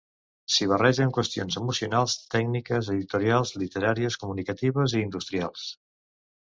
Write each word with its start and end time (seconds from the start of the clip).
S'hi 0.53 0.67
barregen 0.69 1.11
qüestions 1.17 1.57
emocionals, 1.61 2.15
tècniques, 2.37 2.91
editorials, 2.95 3.55
literàries, 3.67 4.21
comunicatives 4.25 4.99
i 5.01 5.07
industrials. 5.09 5.71